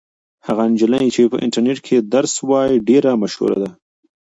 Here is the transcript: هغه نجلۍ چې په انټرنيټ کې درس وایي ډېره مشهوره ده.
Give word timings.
هغه 0.47 0.63
نجلۍ 0.71 1.07
چې 1.15 1.21
په 1.31 1.37
انټرنيټ 1.45 1.77
کې 1.87 1.97
درس 2.13 2.33
وایي 2.49 2.75
ډېره 2.89 3.11
مشهوره 3.21 3.57
ده. 3.63 3.69